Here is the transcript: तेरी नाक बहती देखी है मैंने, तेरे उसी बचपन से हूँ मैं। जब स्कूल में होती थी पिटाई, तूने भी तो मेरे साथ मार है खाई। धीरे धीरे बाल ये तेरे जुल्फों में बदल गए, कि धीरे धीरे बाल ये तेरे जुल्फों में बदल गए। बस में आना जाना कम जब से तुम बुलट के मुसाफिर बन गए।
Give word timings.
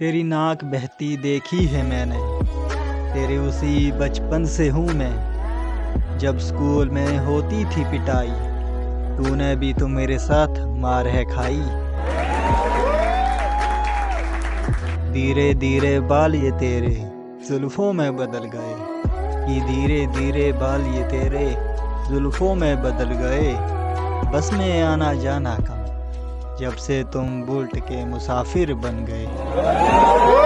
तेरी 0.00 0.22
नाक 0.22 0.62
बहती 0.64 1.16
देखी 1.16 1.64
है 1.66 1.82
मैंने, 1.82 2.18
तेरे 3.14 3.36
उसी 3.38 3.90
बचपन 3.92 4.44
से 4.44 4.68
हूँ 4.68 4.86
मैं। 4.90 6.18
जब 6.18 6.38
स्कूल 6.38 6.90
में 6.90 7.18
होती 7.18 7.64
थी 7.64 7.84
पिटाई, 7.84 8.30
तूने 9.18 9.54
भी 9.56 9.72
तो 9.74 9.88
मेरे 9.88 10.18
साथ 10.18 10.60
मार 10.76 11.06
है 11.06 11.24
खाई। 11.24 11.60
धीरे 15.12 15.52
धीरे 15.54 15.98
बाल 16.08 16.34
ये 16.34 16.50
तेरे 16.60 16.94
जुल्फों 17.48 17.92
में 17.92 18.16
बदल 18.16 18.48
गए, 18.54 18.74
कि 19.44 19.60
धीरे 19.62 20.06
धीरे 20.16 20.52
बाल 20.54 20.86
ये 20.86 21.02
तेरे 21.10 21.44
जुल्फों 22.08 22.54
में 22.54 22.82
बदल 22.82 23.12
गए। 23.16 23.52
बस 24.32 24.50
में 24.52 24.82
आना 24.82 25.12
जाना 25.16 25.54
कम 25.58 25.79
जब 26.60 26.76
से 26.76 27.02
तुम 27.12 27.42
बुलट 27.42 27.76
के 27.88 28.04
मुसाफिर 28.04 28.74
बन 28.74 29.04
गए। 29.08 30.39